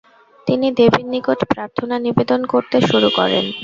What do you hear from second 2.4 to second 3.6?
করতে শুরু করেন।